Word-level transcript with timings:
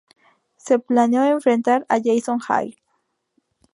Se 0.57 0.79
planeó 0.79 1.23
enfrentar 1.25 1.85
a 1.87 1.99
Jason 2.03 2.39
High. 2.39 2.75